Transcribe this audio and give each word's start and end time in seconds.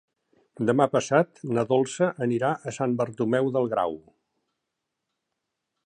Demà 0.69 0.85
passat 0.93 1.43
na 1.57 1.65
Dolça 1.73 2.09
anirà 2.27 2.51
a 2.71 2.73
Sant 2.79 2.97
Bartomeu 3.03 3.53
del 3.59 3.71
Grau. 3.75 3.95